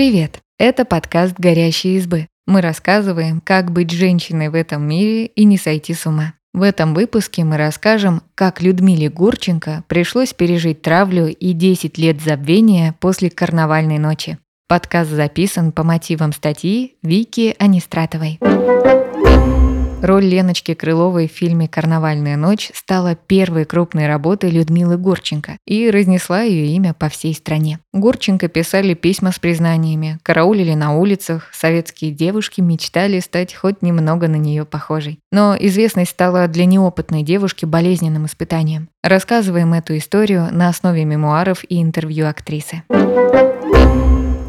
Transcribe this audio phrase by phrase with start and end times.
[0.00, 0.40] Привет!
[0.58, 2.26] Это подкаст «Горящие избы».
[2.46, 6.32] Мы рассказываем, как быть женщиной в этом мире и не сойти с ума.
[6.54, 12.94] В этом выпуске мы расскажем, как Людмиле Гурченко пришлось пережить травлю и 10 лет забвения
[12.98, 14.38] после карнавальной ночи.
[14.68, 18.38] Подкаст записан по мотивам статьи Вики Анистратовой.
[20.02, 26.40] Роль Леночки Крыловой в фильме «Карнавальная ночь» стала первой крупной работой Людмилы Гурченко и разнесла
[26.40, 27.80] ее имя по всей стране.
[27.92, 34.36] Гурченко писали письма с признаниями, караулили на улицах, советские девушки мечтали стать хоть немного на
[34.36, 35.18] нее похожей.
[35.30, 38.88] Но известность стала для неопытной девушки болезненным испытанием.
[39.02, 42.84] Рассказываем эту историю на основе мемуаров и интервью актрисы.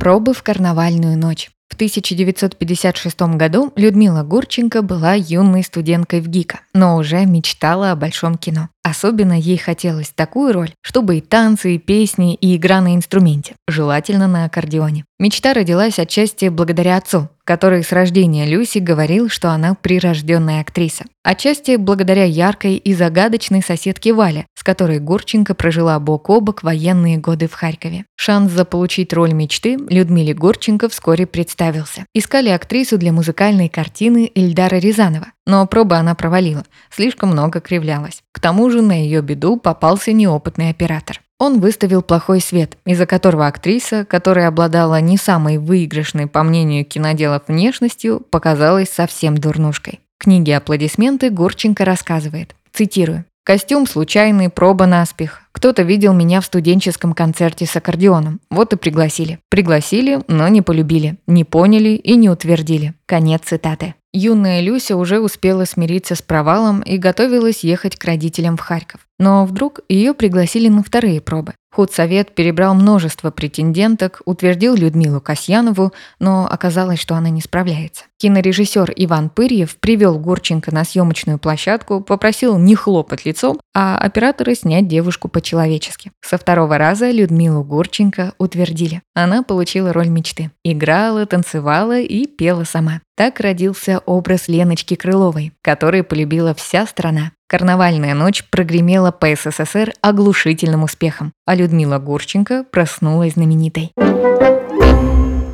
[0.00, 1.50] Пробы в карнавальную ночь.
[1.68, 8.38] В 1956 году Людмила Гурченко была юной студенткой в ГИКа, но уже мечтала о большом
[8.38, 8.68] кино.
[8.82, 14.28] Особенно ей хотелось такую роль, чтобы и танцы, и песни, и игра на инструменте, желательно
[14.28, 15.04] на аккордеоне.
[15.18, 21.06] Мечта родилась отчасти благодаря отцу, который с рождения Люси говорил, что она прирожденная актриса.
[21.22, 27.16] Отчасти благодаря яркой и загадочной соседке Вале, с которой Гурченко прожила бок о бок военные
[27.16, 28.04] годы в Харькове.
[28.14, 32.04] Шанс заполучить роль мечты Людмиле Гурченко вскоре представился.
[32.12, 38.20] Искали актрису для музыкальной картины Эльдара Рязанова, но пробы она провалила, слишком много кривлялась.
[38.32, 41.22] К тому же на ее беду попался неопытный оператор.
[41.38, 47.42] Он выставил плохой свет, из-за которого актриса, которая обладала не самой выигрышной, по мнению киноделов,
[47.48, 50.00] внешностью, показалась совсем дурнушкой.
[50.18, 55.42] В книге «Аплодисменты» Гурченко рассказывает, цитирую, «Костюм случайный, проба наспех.
[55.52, 58.40] Кто-то видел меня в студенческом концерте с аккордеоном.
[58.50, 59.38] Вот и пригласили.
[59.50, 62.94] Пригласили, но не полюбили, не поняли и не утвердили».
[63.06, 63.94] Конец цитаты.
[64.12, 69.05] Юная Люся уже успела смириться с провалом и готовилась ехать к родителям в Харьков.
[69.18, 71.54] Но вдруг ее пригласили на вторые пробы.
[71.76, 78.04] Худсовет перебрал множество претенденток, утвердил Людмилу Касьянову, но оказалось, что она не справляется.
[78.16, 84.88] Кинорежиссер Иван Пырьев привел Гурченко на съемочную площадку, попросил не хлопать лицом, а оператора снять
[84.88, 86.12] девушку по-человечески.
[86.22, 89.02] Со второго раза Людмилу Гурченко утвердили.
[89.14, 90.50] Она получила роль мечты.
[90.64, 93.02] Играла, танцевала и пела сама.
[93.16, 97.32] Так родился образ Леночки Крыловой, который полюбила вся страна.
[97.48, 103.92] Карнавальная ночь прогремела по СССР оглушительным успехом, а Людмила Гурченко проснулась знаменитой.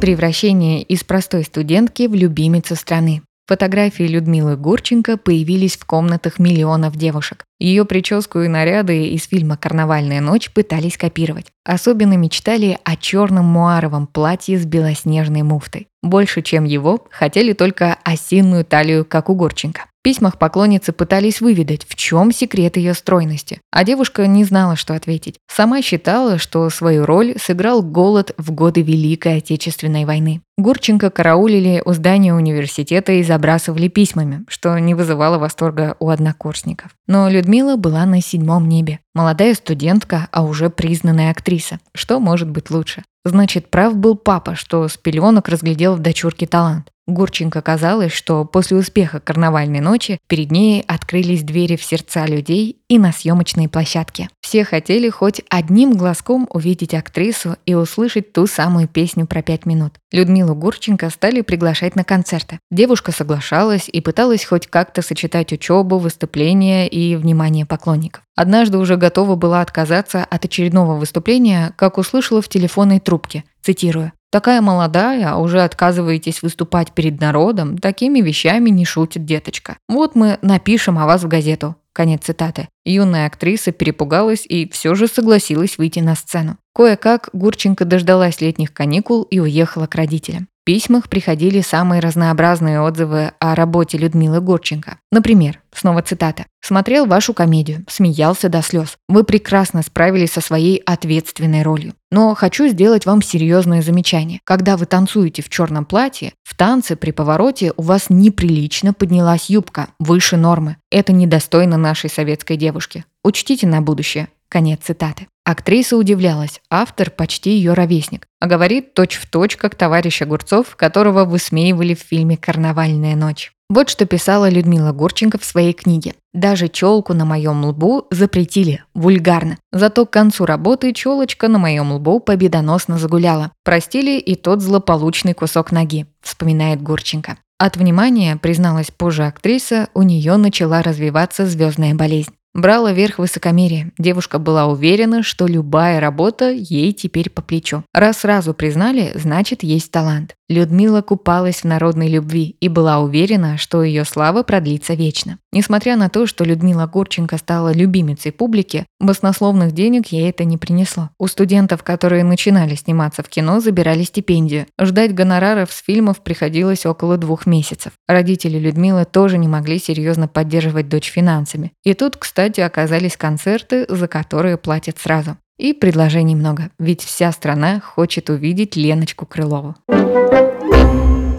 [0.00, 3.22] Превращение из простой студентки в любимицу страны.
[3.46, 7.44] Фотографии Людмилы Гурченко появились в комнатах миллионов девушек.
[7.60, 11.48] Ее прическу и наряды из фильма «Карнавальная ночь» пытались копировать.
[11.64, 15.88] Особенно мечтали о черном муаровом платье с белоснежной муфтой.
[16.02, 19.82] Больше, чем его, хотели только осинную талию, как у Гурченко.
[20.02, 24.94] В письмах поклонницы пытались выведать, в чем секрет ее стройности, а девушка не знала, что
[24.96, 25.38] ответить.
[25.46, 30.40] Сама считала, что свою роль сыграл голод в годы Великой Отечественной войны.
[30.58, 36.90] Гурченко караулили у здания университета и забрасывали письмами, что не вызывало восторга у однокурсников.
[37.06, 38.98] Но Людмила была на седьмом небе.
[39.14, 41.78] Молодая студентка, а уже признанная актриса.
[41.94, 43.04] Что может быть лучше?
[43.24, 46.88] Значит, прав был папа, что с пеленок разглядел в дочурке талант.
[47.08, 52.98] Гурченко казалось, что после успеха карнавальной ночи перед ней открылись двери в сердца людей и
[52.98, 54.28] на съемочные площадки.
[54.40, 59.94] Все хотели хоть одним глазком увидеть актрису и услышать ту самую песню про пять минут.
[60.12, 62.60] Людмилу Гурченко стали приглашать на концерты.
[62.70, 68.22] Девушка соглашалась и пыталась хоть как-то сочетать учебу, выступления и внимание поклонников.
[68.36, 74.62] Однажды уже готова была отказаться от очередного выступления, как услышала в телефонной трубке, цитирую, Такая
[74.62, 79.76] молодая, а уже отказываетесь выступать перед народом, такими вещами не шутит деточка.
[79.90, 81.76] Вот мы напишем о вас в газету.
[81.92, 82.68] Конец цитаты.
[82.86, 86.56] Юная актриса перепугалась и все же согласилась выйти на сцену.
[86.74, 93.54] Кое-как Гурченко дождалась летних каникул и уехала к родителям письмах приходили самые разнообразные отзывы о
[93.54, 94.98] работе Людмилы Гурченко.
[95.10, 96.46] Например, снова цитата.
[96.60, 98.96] «Смотрел вашу комедию, смеялся до слез.
[99.08, 101.94] Вы прекрасно справились со своей ответственной ролью.
[102.10, 104.40] Но хочу сделать вам серьезное замечание.
[104.44, 109.88] Когда вы танцуете в черном платье, в танце при повороте у вас неприлично поднялась юбка,
[109.98, 110.76] выше нормы.
[110.90, 113.04] Это недостойно нашей советской девушки.
[113.24, 114.28] Учтите на будущее.
[114.52, 115.28] Конец цитаты.
[115.46, 122.00] Актриса удивлялась, автор почти ее ровесник, а говорит точь-в-точь, как товарищ Огурцов, которого высмеивали в
[122.00, 123.52] фильме «Карнавальная ночь».
[123.70, 126.16] Вот что писала Людмила Гурченко в своей книге.
[126.34, 129.56] «Даже челку на моем лбу запретили, вульгарно.
[129.72, 133.52] Зато к концу работы челочка на моем лбу победоносно загуляла.
[133.64, 137.38] Простили и тот злополучный кусок ноги», вспоминает Гурченко.
[137.56, 142.34] От внимания, призналась позже актриса, у нее начала развиваться звездная болезнь.
[142.54, 143.92] Брала верх высокомерие.
[143.96, 147.82] Девушка была уверена, что любая работа ей теперь по плечу.
[147.94, 150.34] Раз сразу признали, значит есть талант.
[150.52, 155.38] Людмила купалась в народной любви и была уверена, что ее слава продлится вечно.
[155.52, 161.10] Несмотря на то, что Людмила Гурченко стала любимицей публики, баснословных денег ей это не принесло.
[161.18, 164.66] У студентов, которые начинали сниматься в кино, забирали стипендию.
[164.80, 167.92] Ждать гонораров с фильмов приходилось около двух месяцев.
[168.06, 171.72] Родители Людмилы тоже не могли серьезно поддерживать дочь финансами.
[171.82, 175.36] И тут, кстати, оказались концерты, за которые платят сразу.
[175.62, 179.76] И предложений много, ведь вся страна хочет увидеть Леночку Крылову.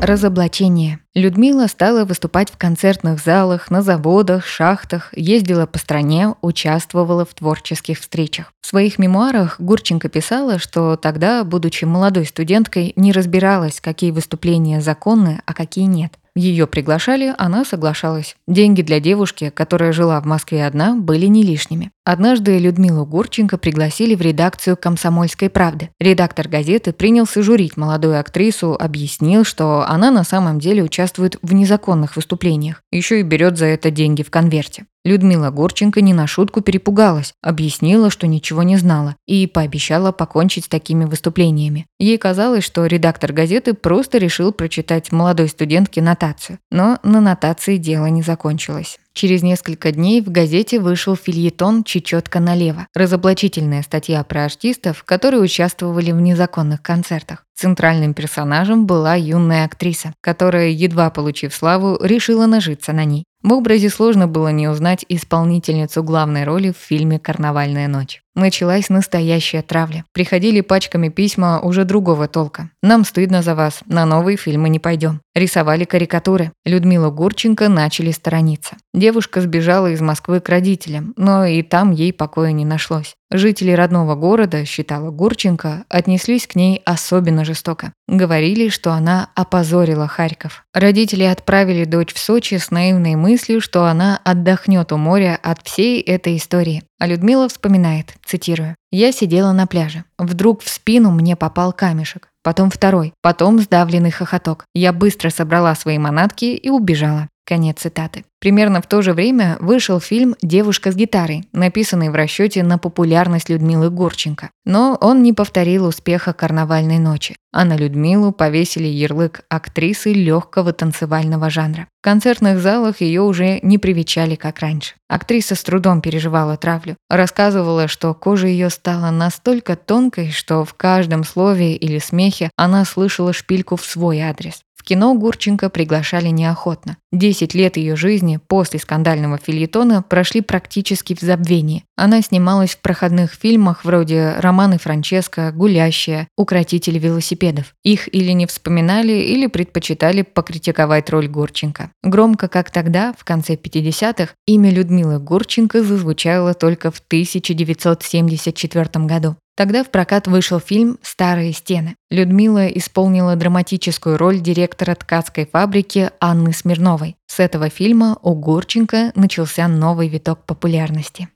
[0.01, 0.99] Разоблачение.
[1.13, 7.99] Людмила стала выступать в концертных залах, на заводах, шахтах, ездила по стране, участвовала в творческих
[7.99, 8.53] встречах.
[8.61, 15.41] В своих мемуарах Гурченко писала, что тогда, будучи молодой студенткой, не разбиралась, какие выступления законны,
[15.45, 16.13] а какие нет.
[16.35, 18.35] Ее приглашали, она соглашалась.
[18.47, 21.91] Деньги для девушки, которая жила в Москве одна, были не лишними.
[22.05, 25.91] Однажды Людмилу Гурченко пригласили в редакцию «Комсомольской правды».
[25.99, 32.15] Редактор газеты принялся журить молодую актрису, объяснил, что она на самом деле участвует в незаконных
[32.15, 34.85] выступлениях, еще и берет за это деньги в конверте.
[35.05, 40.69] Людмила Горченко не на шутку перепугалась, объяснила, что ничего не знала, и пообещала покончить с
[40.69, 41.87] такими выступлениями.
[41.99, 46.59] Ей казалось, что редактор газеты просто решил прочитать молодой студентке нотацию.
[46.71, 48.97] Но на нотации дело не закончилось.
[49.13, 56.11] Через несколько дней в газете вышел фильетон «Чечетка налево»– разоблачительная статья про артистов, которые участвовали
[56.11, 57.45] в незаконных концертах.
[57.53, 63.25] Центральным персонажем была юная актриса, которая, едва получив славу, решила нажиться на ней.
[63.43, 68.22] В образе сложно было не узнать исполнительницу главной роли в фильме «Карнавальная ночь».
[68.35, 70.05] Началась настоящая травля.
[70.11, 72.71] Приходили пачками письма уже другого толка.
[72.81, 75.21] «Нам стыдно за вас, на новые фильмы не пойдем».
[75.35, 76.51] Рисовали карикатуры.
[76.65, 78.77] Людмила Гурченко начали сторониться.
[78.93, 83.15] Девушка сбежала из Москвы к родителям, но и там ей покоя не нашлось.
[83.31, 87.91] Жители родного города, считала Гурченко, отнеслись к ней особенно жестоко.
[88.07, 90.65] Говорили, что она опозорила Харьков.
[90.71, 95.99] Родители отправили дочь в Сочи с наивной мыслью, что она отдохнет у моря от всей
[95.99, 96.83] этой истории.
[96.99, 100.05] А Людмила вспоминает, цитирую, «Я сидела на пляже.
[100.17, 102.29] Вдруг в спину мне попал камешек.
[102.43, 104.65] Потом второй, потом сдавленный хохоток.
[104.73, 107.29] Я быстро собрала свои манатки и убежала.
[107.45, 108.23] Конец цитаты.
[108.39, 113.49] Примерно в то же время вышел фильм «Девушка с гитарой», написанный в расчете на популярность
[113.49, 114.49] Людмилы Гурченко.
[114.65, 121.49] Но он не повторил успеха «Карнавальной ночи», а на Людмилу повесили ярлык актрисы легкого танцевального
[121.49, 121.87] жанра.
[122.01, 124.95] В концертных залах ее уже не привечали, как раньше.
[125.09, 126.95] Актриса с трудом переживала травлю.
[127.09, 133.31] Рассказывала, что кожа ее стала настолько тонкой, что в каждом слове или смехе она слышала
[133.31, 134.63] шпильку в свой адрес.
[134.83, 136.97] Кино Гурченко приглашали неохотно.
[137.11, 141.85] Десять лет ее жизни после скандального фильетона прошли практически в забвении.
[141.95, 147.75] Она снималась в проходных фильмах вроде «Романы Франческо», «Гулящая», «Укротитель велосипедов».
[147.83, 151.91] Их или не вспоминали, или предпочитали покритиковать роль Гурченко.
[152.03, 159.35] Громко, как тогда, в конце 50-х, имя Людмилы Гурченко зазвучало только в 1974 году.
[159.55, 161.95] Тогда в прокат вышел фильм «Старые стены».
[162.09, 167.17] Людмила исполнила драматическую роль директора ткацкой фабрики Анны Смирновой.
[167.27, 171.27] С этого фильма у Гурченко начался новый виток популярности.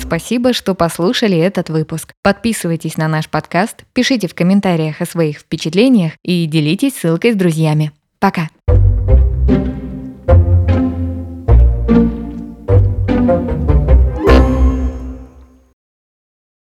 [0.00, 2.14] Спасибо, что послушали этот выпуск.
[2.22, 7.92] Подписывайтесь на наш подкаст, пишите в комментариях о своих впечатлениях и делитесь ссылкой с друзьями.
[8.18, 8.48] Пока!